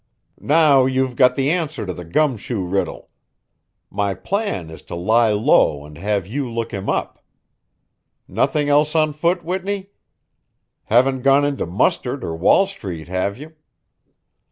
[0.43, 3.09] Now you've got the answer to the gumshoe riddle.
[3.91, 7.23] My plan is to lie low and have you look him up.
[8.27, 9.91] Nothing else on foot, Whitney?
[10.85, 13.53] Haven't gone into mustard or Wall street, have you?"